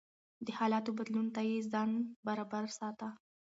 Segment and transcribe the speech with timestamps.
[0.45, 1.89] د حالاتو بدلون ته يې ځان
[2.25, 3.07] برابر ساته.